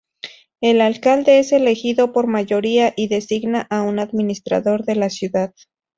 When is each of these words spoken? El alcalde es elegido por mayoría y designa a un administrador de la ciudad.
El 0.61 0.81
alcalde 0.81 1.37
es 1.37 1.51
elegido 1.51 2.11
por 2.11 2.25
mayoría 2.25 2.91
y 2.97 3.07
designa 3.07 3.67
a 3.69 3.83
un 3.83 3.99
administrador 3.99 4.83
de 4.83 4.95
la 4.95 5.11
ciudad. 5.11 5.53